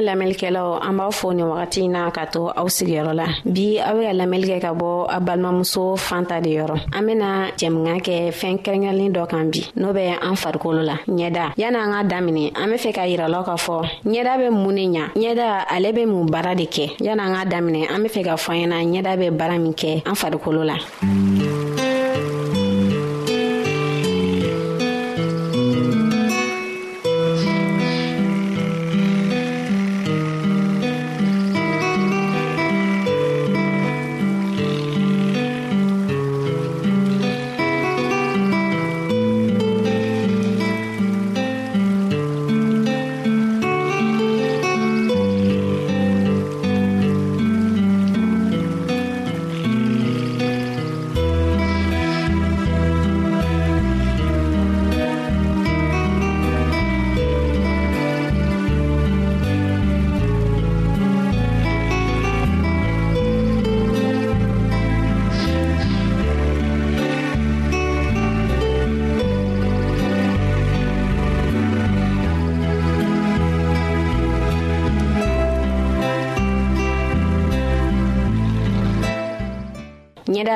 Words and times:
lamɛn 0.00 0.04
lamɛlikɛlaw 0.12 0.80
an 0.80 0.92
b'a 0.96 1.10
fo 1.12 1.30
ni 1.32 1.42
wagati 1.42 1.88
na 1.88 2.10
ka 2.10 2.24
to 2.26 2.50
aw 2.56 2.66
sigiyɔrɔ 2.66 3.12
la 3.14 3.26
bi 3.44 3.78
aw 3.80 3.94
be 3.98 4.02
ka 4.06 4.12
lamɛli 4.12 4.46
kɛ 4.50 4.60
ka 4.62 4.70
bɔ 4.72 5.06
a 5.08 5.20
balimamuso 5.20 5.96
fan 5.98 6.24
ta 6.26 6.40
de 6.40 6.50
yɔrɔ 6.50 6.76
an 6.96 7.02
bena 7.06 7.50
jɛmuga 7.56 7.96
kɛ 8.00 8.32
fɛɛn 8.32 8.58
kɛrɛnkɛrɛnnin 8.62 9.12
dɔ 9.12 9.26
kan 9.28 9.50
bi 9.50 9.66
n'o 9.76 9.92
bɛ 9.92 10.02
an 10.22 10.34
farikolo 10.36 10.82
la 10.84 10.96
ɲɛda 11.08 11.52
yan' 11.56 11.74
an 11.76 11.92
ka 11.92 12.04
daminɛ 12.14 12.52
an 12.56 12.70
be 12.70 12.76
fɛ 12.76 12.92
k'a 12.94 13.06
yiralaw 13.16 13.44
k'a 13.44 13.56
fɔ 13.56 13.84
ɲɛda 14.06 14.38
be 14.38 14.48
mun 14.50 14.74
ne 14.74 14.86
ɲa 14.88 15.04
ɲɛda 15.14 15.46
ale 15.70 15.92
be 15.92 16.06
mun 16.06 16.26
baara 16.26 16.54
de 16.54 16.64
kɛ 16.66 16.96
yan' 17.00 17.20
an 17.20 17.34
ka 17.34 17.44
daminɛ 17.44 17.90
an 17.94 18.02
be 18.02 18.08
fɛ 18.08 18.22
ka 18.24 18.36
fɔ 18.36 18.52
ɲɛna 18.64 18.76
ɲɛda 18.86 19.16
be 19.18 19.30
baara 19.30 19.58
min 19.58 19.74
kɛ 19.74 20.02
an 20.06 20.14
farikolo 20.14 20.62
la 20.64 20.74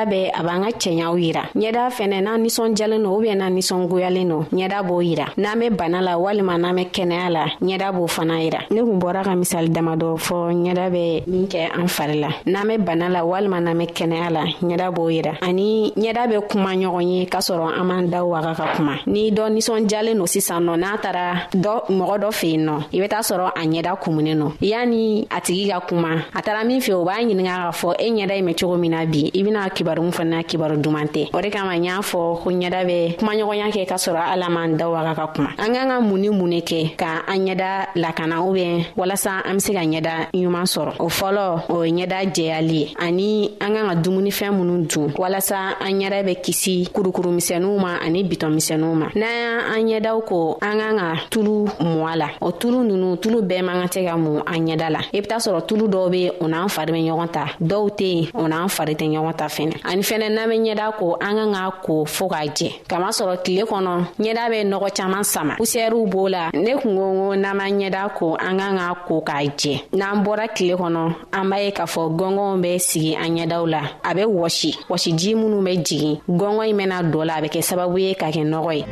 bɛɛ 0.09 0.29
a 0.39 0.41
b'an 0.43 0.61
ka 0.63 0.69
cɛɲaw 0.81 1.13
yira 1.23 1.43
ɲɛda 1.55 1.83
fɛnɛ 1.95 2.17
n'an 2.21 2.45
jalen 2.77 3.01
no 3.03 3.15
ubiyɛn 3.17 3.37
na 3.39 3.49
ninsɔngoyalen 3.49 4.27
no 4.27 4.37
ɲɛda 4.57 4.79
b'o 4.87 4.97
yira 5.03 5.25
n'an 5.37 5.59
be 5.59 5.67
bana 5.69 5.99
la 6.01 6.13
walima 6.17 6.57
n'an 6.57 6.75
be 6.75 6.83
kɛnɛya 6.95 7.29
la 7.31 7.43
ɲɛda 7.61 7.91
b'o 7.91 8.07
fana 8.07 8.41
yira 8.41 8.59
ne 8.69 8.81
kun 8.81 8.99
bɔra 8.99 9.23
ka 9.23 9.31
misali 9.35 9.69
dama 9.69 9.95
dɔ 9.95 10.15
fɔ 10.17 10.53
ɲɛda 10.53 10.85
bɛ 10.89 11.23
min 11.27 11.47
kɛ 11.47 11.69
an 11.73 11.87
fari 11.87 12.19
la 12.19 12.29
n'an 12.45 12.63
bɛ 12.67 12.77
bana 12.85 13.09
la 13.09 13.21
walima 13.25 13.59
n'an 13.59 13.73
bɛ 13.77 13.85
kɛnɛya 13.93 14.29
la 14.31 14.43
ɲɛda 14.61 14.91
b'o 14.93 15.05
yira 15.09 15.31
ani 15.41 15.91
ɲɛda 15.97 16.23
bɛ 16.29 16.41
kuma 16.49 16.71
ɲɔgɔn 16.75 17.01
ye 17.07 17.25
k'a 17.25 17.39
sɔrɔ 17.39 17.67
an 17.79 17.83
m'an 17.87 18.03
da 18.09 18.23
waga 18.23 18.53
ka 18.55 18.73
kuma 18.75 18.93
ni 19.07 19.31
dɔ 19.31 19.49
nisɔndiyalen 19.55 20.17
don 20.17 20.27
sisan 20.27 20.61
nɔ 20.65 20.77
n'a 20.77 20.97
taara 21.01 21.47
dɔ 21.55 21.87
mɔgɔ 21.89 22.17
dɔ 22.23 22.29
fɛ 22.29 22.45
yen 22.51 22.65
nɔ 22.65 22.73
i 22.93 22.97
bɛ 23.01 23.07
taa 23.09 23.19
sɔrɔ 23.21 23.49
a 23.55 23.61
ɲɛda 23.65 23.99
kumunen 24.01 24.37
nɔ 24.39 24.51
yani 24.61 25.27
a 25.31 25.41
tigi 25.41 25.69
ka 25.71 25.79
kuma 25.81 26.09
a 26.33 26.41
taara 26.43 26.63
min 26.65 26.79
fɛ 26.81 26.93
o 26.93 27.03
b'a 27.05 27.17
ɲininga 27.21 27.53
k'a 27.57 27.71
fɔ 27.81 27.95
e 27.99 28.11
ɲɛda 28.11 28.43
mɛ 28.43 28.55
cogo 28.59 28.77
min 28.79 28.91
na 28.91 29.05
bi 29.05 29.31
i 29.33 29.41
bena 29.43 29.69
kibaru 29.69 30.01
min 30.03 30.11
fana 30.11 30.43
kibaru 30.43 30.77
duman 30.81 31.07
tɛ 31.07 31.31
o 31.33 31.41
de 31.41 31.49
kama 31.49 31.73
n 31.75 31.83
y'a 31.85 31.97
fɔ 32.01 32.39
ko 32.43 32.49
ɲɛda 32.51 32.85
bɛ 32.85 33.17
kumaɲɔgɔnya 33.17 33.67
kɛ 33.73 33.85
k'a 33.87 33.97
sɔrɔ 33.97 34.21
ala 34.33 34.47
man 34.49 34.77
da 34.77 34.89
waga 34.89 35.15
ka 35.15 35.27
kuma 35.33 35.49
an 35.57 35.73
k'an 35.73 35.87
ka 35.89 35.99
mun 36.01 36.17
ni 36.21 36.29
mun 36.29 36.49
ne 36.49 36.61
kɛ 36.61 36.95
ka 36.97 37.23
an 37.27 37.46
ɲɛda 37.47 37.87
lakana 37.95 38.41
u 38.43 38.53
bɛn 38.53 38.83
walasa 38.97 39.41
an 39.45 39.55
be 39.55 39.59
se 39.61 39.73
ka 39.73 39.79
ɲɛda 39.83 40.31
ɲuman 40.33 40.65
sɔrɔ 40.67 40.91
o 40.99 41.07
fɔlɔ 41.09 41.61
o 41.69 41.81
ye 41.85 41.91
ɲɛda 42.05 42.33
jɛyali 42.35 42.73
ye 42.79 42.93
ani 42.99 43.51
an 43.61 43.73
kan 43.73 43.87
ka 43.87 43.95
dumunifɛn 43.95 44.51
minnu 44.53 44.87
dun 44.87 45.09
walasa 45.17 45.75
an 45.79 45.91
ɲɛda 45.99 46.23
bɛ 46.27 46.41
kisi 46.43 46.87
kurukurumisɛnuw 46.93 47.79
ma 47.79 47.97
ani 48.03 48.23
bitɔnmisɛnuw 48.23 48.93
ma 48.95 49.07
n'an 49.15 49.87
y' 49.87 49.95
an 49.95 50.01
ɲɛdaw 50.03 50.25
ko 50.25 50.57
an 50.61 50.77
kan 50.79 50.97
ka 50.97 51.13
tulu 51.29 51.65
mɔ 51.79 52.05
a 52.07 52.15
la 52.15 52.27
o 52.41 52.51
tulu 52.51 52.83
nunu 52.83 53.17
tulu 53.17 53.41
bɛɛ 53.41 53.63
man 53.65 53.81
ka 53.87 53.99
tɛ 53.99 54.05
ka 54.09 54.17
mun 54.17 54.41
an 54.45 54.65
ɲɛda 54.65 54.89
la 54.91 54.99
i 55.13 55.19
be 55.21 55.27
t'a 55.27 55.35
sɔrɔ 55.37 55.65
tulu 55.67 55.87
dɔw 55.87 56.09
be 56.11 56.29
o 56.41 56.47
n'an 56.47 56.67
fari 56.67 56.91
bɛ 56.93 57.01
ɲɔgɔn 57.09 57.31
ta 57.31 57.45
dɔw 57.61 57.89
tɛ 57.97 58.05
yen 58.05 58.27
o 58.35 58.47
n'an 58.47 58.67
fari 58.69 58.93
tɛ 58.95 59.05
ɲɔgɔn 59.09 59.35
ta 59.37 59.45
fɛnɛ 59.47 59.81
ani 59.85 60.01
fɛnɛ 60.01 60.29
n'an 60.31 60.49
be 60.49 60.55
ɲɛda 60.71 60.95
ko 60.97 61.17
an 61.21 61.35
kan 61.35 61.51
ka 61.53 61.71
ko 61.83 62.03
fɔɔ 62.05 62.29
k'a 62.29 62.45
jɛ 62.51 62.69
kamasɔrɔ 62.87 63.43
tile 63.43 63.63
kɔnɔ 63.65 64.07
ɲɛda 64.19 64.45
bɛ 64.51 64.67
nɔgɔ 64.67 64.89
caaman 64.95 65.23
sama 65.23 65.55
pusɛriw 65.57 66.05
b'o 66.11 66.27
la 66.29 66.49
ne 66.53 66.71
kun 66.77 66.95
ko 66.95 67.07
ko 67.07 67.36
n'an 67.37 67.53
m'an 67.57 67.79
ɲɛda 67.79 68.03
ko 68.17 68.27
an 68.35 68.57
k'an 68.59 68.77
k'a 68.79 68.89
ko 69.07 69.15
k'a 69.27 69.37
jɛ 69.59 69.73
n'an 69.99 70.15
bɔra 70.25 70.45
tile 70.55 70.73
kɔnɔ 70.81 71.01
an 71.37 71.45
b'a 71.49 71.57
ye 71.63 71.71
k'a 71.77 71.85
fɔ 71.93 72.01
gɔngɔnw 72.19 72.55
bɛ 72.63 72.71
sigi 72.87 73.13
an 73.15 73.35
ɲɛdaw 73.37 73.63
la 73.73 73.81
a 74.03 74.11
bɛ 74.17 74.23
wɔsi 74.37 74.69
wɔsiji 74.89 75.31
minnu 75.39 75.59
bɛ 75.67 75.73
jigin 75.87 76.13
gɔngɔn 76.39 76.67
in 76.69 76.77
bɛna 76.81 76.97
dɔ 77.13 77.25
la 77.25 77.33
a 77.37 77.41
bɛ 77.45 77.49
kɛ 77.53 77.61
sababu 77.69 77.97
ye 78.01 78.13
ka 78.13 78.27
kɛ 78.35 78.43
nɔgɔ 78.53 78.71
ye 78.79 78.85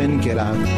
in, 0.00 0.20
get 0.20 0.38
out. 0.38 0.75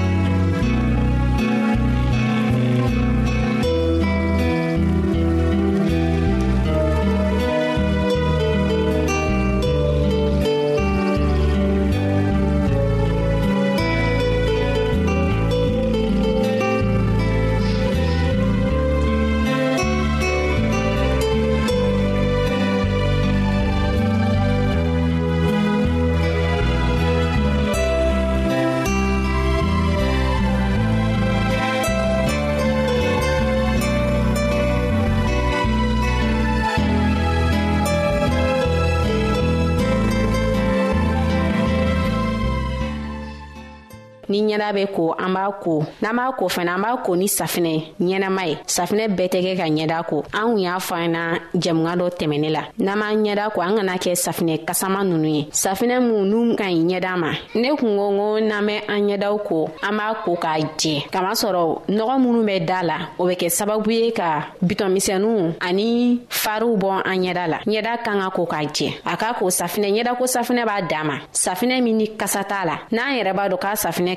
ni 44.43 44.55
ɲɛda 44.59 44.73
bɛ 44.73 44.85
ko 44.95 45.15
an 45.19 45.33
b'a 45.33 45.51
ko 45.63 45.85
n'an 46.03 46.17
b'a 46.17 46.33
ko 46.37 46.49
fana 46.49 46.75
an 46.75 46.83
b'a 46.83 47.03
ko 47.05 47.15
ni 47.17 47.27
safinɛ 47.27 47.93
ɲɛnama 48.01 48.43
ye 48.51 48.55
safinɛ 48.67 49.05
bɛɛ 49.17 49.29
tɛ 49.33 49.39
kɛ 49.45 49.53
ka 49.59 49.67
ɲɛda 49.67 49.99
ko 50.09 50.25
an 50.35 50.47
kun 50.53 50.59
y'a 50.59 50.77
fɔ 50.79 50.95
an 51.05 51.09
na 51.13 51.21
jɛmuga 51.55 51.93
dɔ 51.99 52.07
tɛmɛnin 52.19 52.51
la 52.55 52.63
n'an 52.79 52.99
b'an 52.99 53.17
ɲɛda 53.25 53.51
ko 53.55 53.61
an 53.61 53.77
kana 53.77 53.95
kɛ 53.99 54.13
safinɛ 54.15 54.65
kasama 54.67 55.05
nunu 55.05 55.29
ye 55.29 55.45
safinɛ 55.53 55.99
minw 56.01 56.25
n'u 56.31 56.57
ka 56.59 56.65
ɲi 56.65 56.83
ɲɛda 56.91 57.17
ma 57.19 57.31
ne 57.55 57.69
kun 57.77 57.97
ko 57.97 58.11
ko 58.11 58.41
n'an 58.41 58.65
bɛ 58.67 58.83
an 58.89 59.01
ɲɛdaw 59.11 59.39
ko 59.49 59.69
an 59.83 59.93
b'a 59.99 60.15
ko 60.25 60.37
k'a 60.37 60.59
jɛ 60.79 61.09
kamasɔrɔ 61.11 61.81
nɔgɔ 61.89 62.17
minnu 62.23 62.43
bɛ 62.49 62.65
da 62.67 62.83
la 62.83 62.97
o 63.19 63.25
bɛ 63.27 63.35
kɛ 63.37 63.49
sababu 63.59 63.91
ye 63.93 64.11
ka 64.13 64.53
bitɔnmisɛnuw 64.63 65.55
ani 65.61 66.21
fariw 66.29 66.77
bɔ 66.77 66.91
an 67.05 67.19
ɲɛda 67.23 67.47
la 67.49 67.59
ɲɛda 67.67 68.03
kan 68.05 68.21
ka 68.21 68.31
ko 68.31 68.47
k'a 68.47 68.63
jɛ 68.73 68.95
a 69.05 69.17
ka 69.17 69.35
ko 69.35 69.47
safinɛ 69.49 69.89
ɲɛda 69.95 70.17
ko 70.17 70.25
safinɛ 70.27 70.65
b'a 70.67 70.83
dama 70.89 71.19
safinɛ 71.33 71.81
min 71.83 71.97
ni 71.97 72.07
kasa 72.17 72.45
t'a 72.45 72.65
la 72.67 72.79
n'an 72.93 73.15
yɛrɛ 73.19 73.33
b'a 73.35 73.47
dɔn 73.51 73.59
k'a 73.59 73.75
safinɛ 73.87 74.17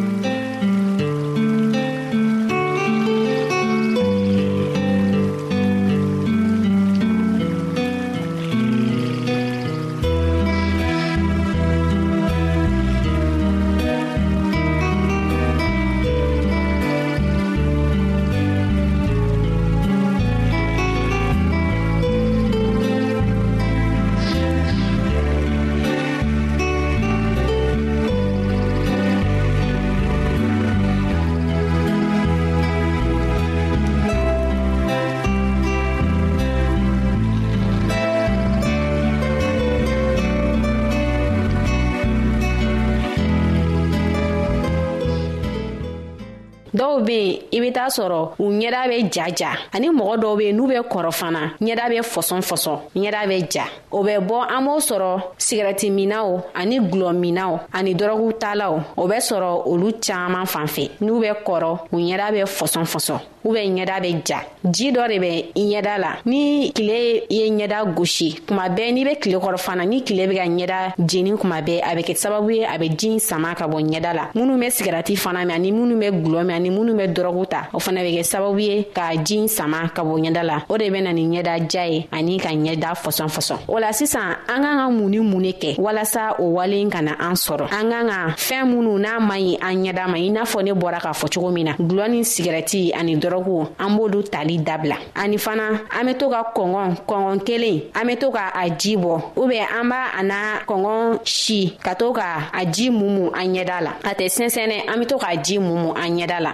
dɔw 46.91 47.05
be 47.05 47.11
yen 47.11 47.39
i 47.53 47.59
be 47.61 47.71
t'a 47.73 47.87
sɔrɔ 47.89 48.29
u 48.39 48.43
ɲɛda 48.49 48.87
be 48.89 49.03
jaja 49.11 49.51
ani 49.73 49.89
mɔgɔ 49.89 50.15
dɔw 50.19 50.37
be 50.37 50.41
yen 50.45 50.55
n'u 50.57 50.67
be 50.67 50.73
kɔrɔ 50.75 51.11
fana 51.13 51.39
ɲɛda 51.59 51.89
be 51.89 51.97
fɔsɔn 52.01 52.41
fɔsɔn 52.41 52.77
ɲɛda 52.95 53.27
be 53.27 53.37
ja 53.53 53.63
o 53.91 54.03
bɛ 54.03 54.19
bɔ 54.27 54.35
an 54.51 54.65
b'o 54.65 54.79
sɔrɔ 54.79 55.21
sigɛrɛti 55.37 55.91
minaw 55.91 56.41
ani 56.55 56.79
gulɔ 56.79 57.13
minaw 57.15 57.59
ani 57.73 57.93
dɔrɔgu 57.95 58.33
talaw 58.39 58.79
o 58.97 59.07
bɛ 59.07 59.17
sɔrɔ 59.29 59.63
olu 59.67 59.91
caaman 60.01 60.45
fan 60.45 60.67
fɛ 60.67 60.89
n'u 61.01 61.19
bɛ 61.21 61.43
kɔrɔ 61.43 61.77
u 61.93 61.97
ɲɛda 61.97 62.31
be 62.31 62.39
fɔsɔn 62.43 62.85
fɔsɔn 62.93 63.19
u 63.45 63.49
bɛ 63.49 63.61
ɲɛda 63.73 64.01
be 64.01 64.21
ja 64.29 64.41
ji 64.69 64.91
dɔ 64.91 65.07
de 65.09 65.17
bɛ 65.19 65.45
i 65.55 65.61
ɲɛda 65.71 65.99
la 65.99 66.11
ni 66.25 66.71
kile 66.73 67.23
ye 67.29 67.49
ɲɛda 67.49 67.93
gosi 67.95 68.31
kuma 68.47 68.63
bɛɛ 68.69 68.91
n'i 68.93 69.05
be 69.05 69.15
kile 69.19 69.37
kɔrɔ 69.41 69.57
fana 69.59 69.85
ni 69.85 70.01
kile 70.03 70.27
be 70.29 70.35
ka 70.35 70.43
ɲɛda 70.45 70.93
jeni 71.07 71.37
kuma 71.37 71.55
bɛɛ 71.61 71.81
a 71.91 71.95
be 71.95 72.01
kɛ 72.03 72.15
sababu 72.15 72.51
ye 72.55 72.65
a 72.65 72.77
be 72.77 72.89
jin 72.89 73.19
sama 73.19 73.55
ka 73.55 73.67
bɔ 73.67 73.79
ɲɛda 73.89 74.13
la 74.15 74.23
minnu 74.35 74.57
be 74.59 74.67
sigɛrɛti 74.69 75.15
fana 75.17 75.39
mɛn 75.45 75.51
ani 75.55 75.71
minnu 75.71 75.95
be 75.99 76.07
gulɔ 76.11 76.43
mɛn 76.45 76.53
ani 76.55 76.69
minnu 76.69 76.90
minw 76.91 76.97
bɛ 76.99 77.07
dɔrɔgu 77.13 77.45
ta 77.47 77.67
o 77.73 77.79
fana 77.79 78.01
bɛ 78.03 78.11
kɛ 78.17 78.23
sababu 78.23 78.59
ye 78.59 78.83
ka 78.93 79.15
jin 79.23 79.47
sama 79.47 79.89
ka 79.95 80.03
bɔ 80.03 80.19
ɲɛda 80.19 80.43
la 80.43 80.61
o 80.69 80.77
de 80.77 80.89
bɛ 80.89 81.01
na 81.03 81.11
ni 81.13 81.25
ɲɛda 81.27 81.69
ja 81.71 81.83
ye 81.85 82.07
ani 82.11 82.37
ka 82.37 82.49
ɲɛda 82.49 82.91
fɔsɔn 82.95 83.27
fɔsɔn 83.31 83.57
o 83.67 83.79
la 83.79 83.91
sisan 83.91 84.35
an 84.47 84.61
k'an 84.61 84.77
ka 84.77 84.89
mun 84.89 85.09
ni 85.09 85.19
mun 85.19 85.41
ne 85.41 85.51
kɛ 85.53 85.79
walasa 85.79 86.35
o 86.39 86.51
walen 86.57 86.89
ka 86.91 87.01
na 87.01 87.13
an 87.19 87.33
sɔrɔ 87.33 87.65
an 87.71 87.89
k'an 87.89 88.07
ka 88.09 88.35
fɛɛn 88.37 88.65
minnu 88.67 88.99
n'a 88.99 89.19
man 89.19 89.39
ɲi 89.39 89.57
an 89.61 89.83
ɲɛda 89.85 90.07
ma 90.09 90.17
i 90.17 90.29
n'a 90.29 90.43
fɔ 90.43 90.63
ne 90.63 90.71
bɔra 90.71 90.99
k'a 90.99 91.11
fɔ 91.15 91.31
cogo 91.33 91.51
min 91.53 91.65
na 91.65 91.73
gulɔ 91.79 92.09
ni 92.11 92.21
sigɛrɛti 92.21 92.91
ani 92.93 93.15
dɔrɔgu 93.15 93.67
an 93.79 93.95
b'olu 93.97 94.23
tali 94.29 94.57
dabila 94.59 94.95
ani 95.15 95.37
fana 95.37 95.79
an 95.99 96.05
be 96.05 96.13
to 96.15 96.29
ka 96.29 96.43
kɔngɔn 96.55 97.05
kɔngɔn 97.07 97.39
kelen 97.45 97.81
an 97.95 98.07
be 98.07 98.15
to 98.17 98.29
ka 98.31 98.51
a 98.53 98.69
ji 98.69 98.95
bɔ 98.97 99.21
ubɛn 99.35 99.65
an 99.79 99.89
b'a 99.89 100.19
a 100.19 100.23
n'a 100.23 100.65
kɔngɔn 100.67 101.19
si 101.27 101.77
ka 101.83 101.93
to 101.95 102.11
ka 102.13 102.49
a 102.53 102.65
ji 102.65 102.89
mumu 102.89 103.31
an 103.33 103.53
ɲɛda 103.53 103.81
la 103.83 103.91
a 104.03 104.13
tɛ 104.15 104.27
sɛnsɛnɛ 104.27 104.87
an 104.89 104.99
be 104.99 105.05
to 105.05 105.15
k'a 105.17 105.35
ji 105.43 105.57
mumu 105.57 105.91
an 105.95 106.17
ɲɛda 106.17 106.39
la 106.41 106.53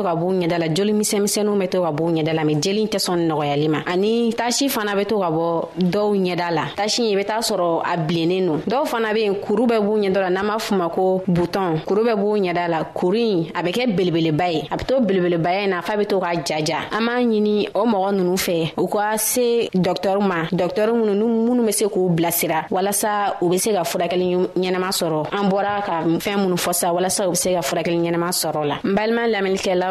to 0.01 0.07
ka 0.07 0.15
b'u 0.15 0.33
ɲɛda 0.41 0.57
la 0.59 0.67
joli 0.73 0.93
misɛnmisɛnninw 0.93 1.57
bɛ 1.61 1.69
to 1.69 1.81
ka 1.81 1.91
b'u 1.91 2.11
ɲɛda 2.11 2.33
la 2.35 2.43
mɛ 2.43 2.61
jeli 2.61 2.85
tɛ 2.87 2.97
sɔn 2.99 3.27
nɔgɔyali 3.29 3.67
ma 3.69 3.77
ani 3.85 4.33
tasi 4.33 4.67
fana 4.69 4.93
bɛ 4.95 5.05
to 5.07 5.15
ka 5.21 5.29
bɔ 5.29 5.69
dɔw 5.79 6.15
ɲɛda 6.15 6.51
la 6.53 6.63
tasi 6.75 7.03
i 7.11 7.15
bɛ 7.15 7.25
taa 7.25 7.39
sɔrɔ 7.39 7.81
a 7.85 7.97
bilennen 7.97 8.45
don 8.47 8.59
dɔw 8.67 8.85
fana 8.87 9.13
be 9.13 9.19
yen 9.21 9.35
kuru 9.35 9.65
bɛ 9.67 9.79
b'u 9.79 9.97
ɲɛda 10.01 10.21
la 10.21 10.29
n'an 10.29 10.47
b'a 10.47 10.59
f'u 10.59 10.75
ma 10.77 10.89
ko 10.89 11.21
butɔn 11.27 11.83
kuru 11.85 12.03
bɛ 12.03 12.15
b'u 12.17 12.37
ɲɛda 12.41 12.67
la 12.69 12.83
kuru 12.93 13.15
in 13.17 13.43
a 13.53 13.61
bɛ 13.63 13.71
kɛ 13.73 13.95
belebeleba 13.95 14.49
ye 14.53 14.63
a 14.71 14.75
bɛ 14.77 14.85
to 14.87 14.95
belebelebaya 15.01 15.61
ye 15.63 15.67
na 15.67 15.81
f'a 15.81 15.95
bɛ 15.97 16.07
to 16.09 16.15
k'a 16.15 16.43
jaja 16.43 16.87
an 16.91 17.05
b'a 17.05 17.21
ɲini 17.25 17.69
o 17.75 17.85
mɔgɔ 17.85 18.15
nunu 18.15 18.35
fɛ 18.35 18.73
u 18.77 18.87
ka 18.87 19.15
se 19.17 19.69
dɔktɔriw 19.75 20.23
ma 20.25 20.45
dɔktɔri 20.51 20.93
minnu 20.93 21.45
minnu 21.47 21.65
be 21.65 21.71
se 21.71 21.85
k'u 21.85 22.09
bilasira 22.15 22.65
walasa 22.71 23.37
u 23.41 23.49
be 23.49 23.57
se 23.57 23.71
ka 23.73 23.81
furakɛli 23.83 24.35
ɲɛnama 24.57 24.91
sɔrɔ 24.91 25.27
an 25.31 25.49
bɔra 25.49 25.81
ka 25.85 26.01
fɛɛn 26.19 26.41
minnu 26.41 26.57
fɔsa 26.57 26.91
walasa 26.93 27.27
u 27.27 27.31
be 27.31 27.35
se 27.35 27.53
ka 27.53 27.59
furakɛli 27.61 27.97
ɲɛnama 28.01 28.29
sɔrɔ 28.31 28.65
la 28.67 28.75
n 28.83 28.95
balima 28.95 29.27
lamɛnlikɛlaw 29.27 29.90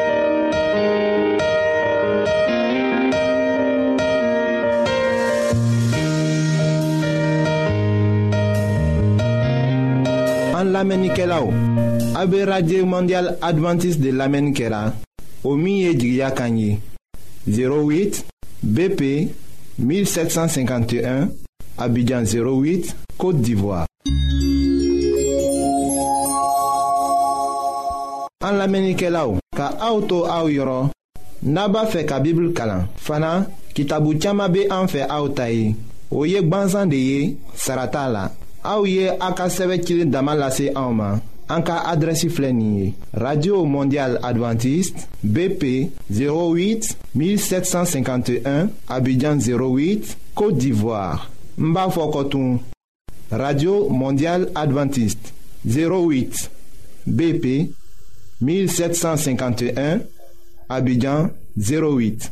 A 10.83 10.83
be 12.25 12.43
radye 12.43 12.83
mandyal 12.83 13.37
Adventist 13.39 13.99
de 14.01 14.11
lamen 14.11 14.51
ke 14.51 14.67
la 14.67 14.91
O 15.43 15.53
miye 15.55 15.93
di 15.93 16.15
gya 16.17 16.31
kanyi 16.33 16.79
08 17.45 18.23
BP 18.63 19.29
1751 19.77 21.29
Abidjan 21.77 22.25
08, 22.25 22.95
Kote 23.15 23.41
Divoa 23.45 23.85
An 28.41 28.57
lamen 28.57 28.95
ke 28.97 29.13
la 29.13 29.27
ou 29.29 29.37
Ka 29.53 29.75
auto 29.77 30.23
a 30.25 30.41
ou 30.41 30.49
yoron 30.49 30.89
Naba 31.43 31.85
fe 31.93 32.07
ka 32.09 32.17
bibl 32.25 32.49
kalan 32.57 32.89
Fana 32.97 33.43
ki 33.77 33.85
tabu 33.85 34.17
tiyama 34.17 34.49
be 34.49 34.65
an 34.73 34.89
fe 34.89 35.05
a 35.05 35.21
ou 35.21 35.29
tayi 35.29 35.75
O 36.09 36.25
yek 36.25 36.49
banzan 36.49 36.89
de 36.89 36.97
ye 37.05 37.19
sarata 37.53 38.09
la 38.09 38.31
Aouye 38.63 39.09
Aka 39.19 39.43
a 39.45 40.03
Damalase 40.05 40.69
sɛbɛ 40.73 41.19
Anka 41.49 41.79
adresi 41.85 42.93
radio 43.13 43.65
mondial 43.65 44.17
Adventiste 44.23 45.05
bp 45.23 45.91
08 46.09 46.95
1751 47.13 48.69
abidjan 48.87 49.37
08 49.37 50.17
côte 50.33 50.57
d'ivoire 50.57 51.29
Mbafokotoum. 51.57 52.59
radio 53.31 53.89
mondial 53.89 54.49
Adventiste 54.55 55.33
08 55.65 56.49
bp 57.07 57.71
1751 58.41 59.99
abidjan 60.69 61.29
08 61.57 62.31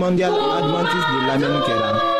Mondial 0.00 0.32
adventiste 1.28 1.50
de 1.50 1.64
Keller. 1.64 2.19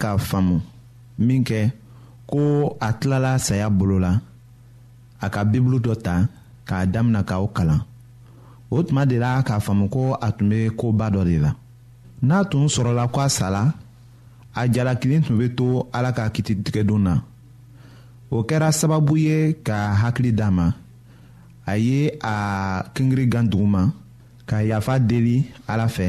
k'a 0.00 0.16
faamu 0.30 0.56
minkɛ 1.26 1.58
ko 2.28 2.40
a 2.86 2.88
tilala 2.98 3.32
saya 3.46 3.68
bolo 3.78 3.96
la 4.06 4.12
a 5.24 5.26
ka 5.34 5.40
bibulu 5.50 5.78
dɔ 5.86 5.94
ta 6.06 6.14
k'a 6.68 6.86
damina 6.92 7.20
k'o 7.28 7.46
kalan 7.56 7.80
o 8.76 8.76
tuma 8.86 9.02
de 9.10 9.16
la 9.24 9.42
k'a 9.48 9.58
faamu 9.66 9.84
ko 9.94 10.00
a 10.26 10.28
tun 10.36 10.48
bɛ 10.50 10.58
koba 10.78 11.06
dɔ 11.14 11.22
de 11.30 11.36
la 11.44 11.50
n'a 12.26 12.38
tun 12.50 12.64
sɔrɔla 12.74 13.04
ko 13.14 13.18
a 13.26 13.28
sala 13.38 13.62
a 14.60 14.62
jalakilin 14.72 15.22
tun 15.26 15.36
be 15.40 15.46
to 15.58 15.66
ala 15.96 16.10
ka 16.16 16.24
kititigɛdon 16.34 17.02
na 17.06 17.14
o 18.36 18.38
kɛra 18.48 18.68
sababu 18.80 19.12
ye 19.26 19.36
ka 19.66 19.76
hakili 20.00 20.30
d'a 20.38 20.48
ma 20.58 20.66
a 21.70 21.72
ye 21.86 21.98
a 22.32 22.34
kingiri 22.94 23.24
gan 23.32 23.46
duguma 23.50 23.82
ma 23.86 23.92
ka 24.48 24.56
yafa 24.70 24.94
deli 25.10 25.36
ala 25.72 25.86
fɛ 25.96 26.08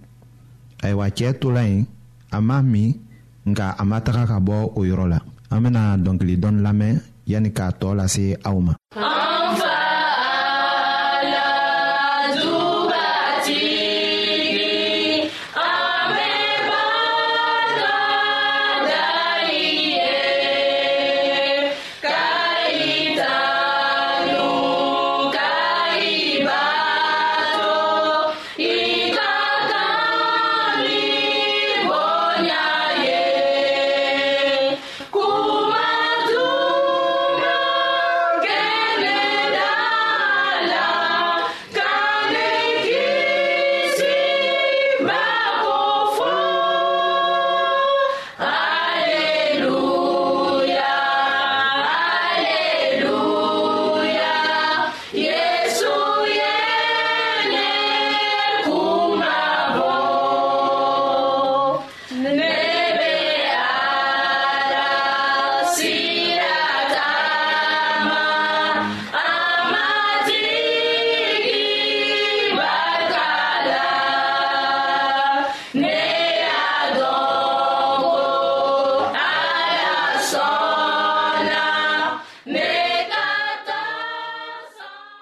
ayiwa 0.85 1.07
cɛɛ 1.17 1.31
tola 1.41 1.61
yen 1.71 1.85
a 2.35 2.37
m'a 2.47 2.57
min 2.71 2.89
nka 3.49 3.65
a 3.81 3.83
ma 3.89 3.97
taga 4.05 4.23
ka 4.31 4.37
bɔ 4.47 4.55
o 4.79 4.81
yɔrɔ 4.89 5.05
la 5.13 5.19
an 5.53 5.59
bena 5.63 5.81
dɔnkili 6.03 6.33
dɔni 6.41 6.59
lamɛn 6.65 6.95
yani 7.31 7.49
k'a 7.57 7.67
tɔɔ 7.79 7.93
lase 7.99 8.25
aw 8.47 8.57
ma 8.67 8.73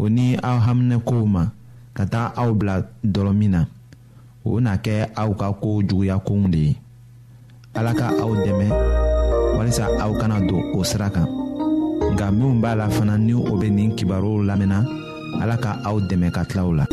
o 0.00 0.08
ni 0.08 0.32
aw 0.42 0.56
haminɛkow 0.64 1.24
ma 1.28 1.42
ka 1.96 2.04
taga 2.08 2.32
aw 2.40 2.48
bila 2.56 2.80
min 3.36 3.50
na 3.52 3.60
o 4.48 4.56
na 4.64 4.72
kɛ 4.84 4.96
aw 5.22 5.30
ka 5.40 5.46
koo 5.60 5.76
juguya 5.88 6.16
kow 6.26 6.40
de 6.52 6.58
ye 6.68 6.72
ala 7.78 7.92
ka 8.00 8.06
aw 8.24 8.32
dɛmɛ 8.44 8.66
walisa 9.56 9.84
aw 10.02 10.10
kana 10.20 10.36
don 10.48 10.64
o 10.72 10.80
sira 10.88 11.08
kan 11.14 11.28
nka 12.12 12.26
minw 12.36 12.54
b'a 12.62 12.72
la 12.80 12.86
fana 12.94 13.14
ni 13.26 13.34
o 13.34 13.52
be 13.60 13.68
nin 13.76 13.90
kibaruw 13.98 14.38
lamɛnna 14.48 14.78
ala 15.42 15.56
ka 15.64 15.70
aw 15.88 15.96
dɛmɛ 16.08 16.28
ka 16.36 16.42
tilaw 16.48 16.70
la 16.78 16.84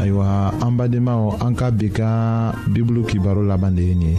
ayiwa 0.00 0.26
an 0.64 0.72
badenmaw 0.78 1.20
an 1.44 1.52
ka 1.58 1.66
bi 1.78 1.86
kan 1.98 2.50
bibulu 2.74 3.06
kibaro 3.06 3.42
laban 3.46 3.74
de 3.78 3.82
ye 3.90 3.94
nin 3.94 4.10
ye 4.10 4.16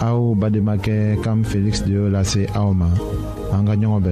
Au 0.00 0.34
Bademake 0.34 1.16
kam 1.24 1.42
félix 1.44 1.82
de 1.82 1.98
la 2.10 2.22
c 2.22 2.46
aoma 2.54 2.86
ma 3.52 3.62
gagnant 3.64 4.00
ka 4.00 4.10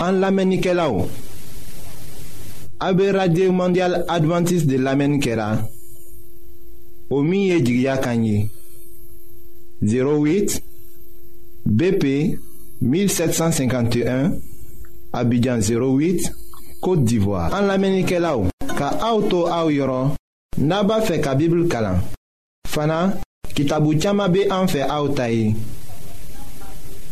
en 0.00 0.12
bɛn 0.18 0.54
abé 2.80 3.10
radio 3.12 3.52
mondial 3.52 4.04
adventiste 4.08 4.66
de 4.66 4.76
l'amenkera. 4.76 5.58
Omiye 7.10 7.56
o 7.92 8.00
Kanye. 8.02 8.50
08 9.82 10.60
bp 11.66 12.36
1751 12.80 14.32
abidjan 15.12 15.60
08 15.60 16.32
Kote 16.80 17.02
d'Ivoire 17.04 17.52
An 17.54 17.66
la 17.66 17.76
menike 17.78 18.18
la 18.22 18.34
ou 18.38 18.46
Ka 18.78 18.92
aoutou 19.02 19.48
aou 19.50 19.72
yoron 19.74 20.12
Naba 20.62 21.00
fe 21.06 21.16
ka 21.22 21.32
bibl 21.38 21.64
kalan 21.70 21.98
Fana 22.70 23.14
kitabu 23.58 23.96
tiyama 23.98 24.28
be 24.28 24.44
an 24.54 24.70
fe 24.70 24.84
aoutaye 24.84 25.54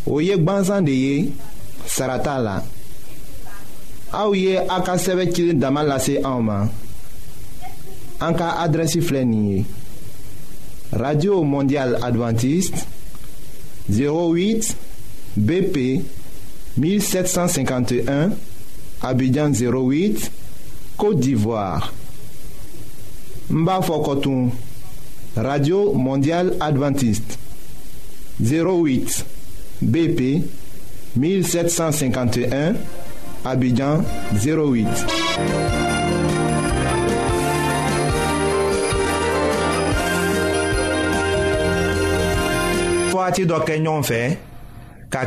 O 0.07 0.21
yek 0.23 0.45
banzan 0.47 0.87
de 0.87 0.95
ye 0.95 1.33
Sarata 1.87 2.37
la 2.39 2.57
A 4.15 4.25
ou 4.29 4.37
ye 4.39 4.55
a 4.59 4.79
ka 4.87 4.95
seve 5.03 5.27
kilin 5.35 5.59
daman 5.61 5.89
lase 5.91 6.19
a 6.23 6.31
ouman 6.39 6.71
An 8.23 8.39
ka 8.39 8.55
adresi 8.63 9.03
flenye 9.03 9.65
Radio 10.95 11.43
Mondial 11.43 11.99
Adventiste 12.07 12.87
08 13.91 14.77
BP 15.37 15.87
1751 16.79 18.31
Abidjan 19.03 19.51
08, 19.53 20.31
Côte 20.97 21.21
d'Ivoire. 21.21 21.93
Mbafokotoum, 23.51 24.51
Radio 25.37 25.93
Mondiale 25.93 26.55
Adventiste. 26.59 27.39
08 28.41 29.25
BP 29.81 30.43
1751, 31.17 32.75
Abidjan 33.45 34.03
08. 34.35 34.87
Fouati 43.11 43.47
do 43.47 43.55
fait 44.03 44.39
k'a 45.11 45.27